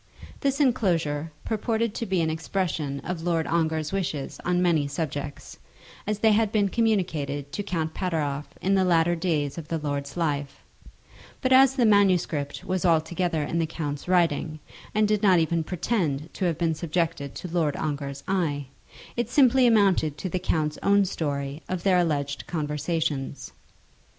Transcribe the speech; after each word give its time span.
This 0.39 0.59
enclosure 0.59 1.31
purported 1.45 1.93
to 1.93 2.07
be 2.07 2.21
an 2.21 2.31
expression 2.31 3.01
of 3.01 3.21
Lord 3.21 3.45
Ongar's 3.45 3.91
wishes 3.93 4.39
on 4.43 4.59
many 4.59 4.87
subjects, 4.87 5.59
as 6.07 6.17
they 6.17 6.31
had 6.31 6.51
been 6.51 6.69
communicated 6.69 7.51
to 7.51 7.61
Count 7.61 7.93
Pateroff 7.93 8.45
in 8.63 8.73
the 8.73 8.83
latter 8.83 9.15
days 9.15 9.59
of 9.59 9.67
the 9.67 9.77
lord's 9.77 10.17
life; 10.17 10.63
but 11.39 11.53
as 11.53 11.75
the 11.75 11.85
manuscript 11.85 12.63
was 12.65 12.83
altogether 12.83 13.43
in 13.43 13.59
the 13.59 13.67
count's 13.67 14.07
writing, 14.07 14.57
and 14.95 15.07
did 15.07 15.21
not 15.21 15.37
even 15.37 15.63
pretend 15.63 16.33
to 16.33 16.45
have 16.45 16.57
been 16.57 16.73
subjected 16.73 17.35
to 17.35 17.47
Lord 17.47 17.75
Ongar's 17.77 18.23
eye, 18.27 18.65
it 19.15 19.29
simply 19.29 19.67
amounted 19.67 20.17
to 20.17 20.29
the 20.29 20.39
count's 20.39 20.79
own 20.81 21.05
story 21.05 21.61
of 21.69 21.83
their 21.83 21.99
alleged 21.99 22.47
conversations. 22.47 23.51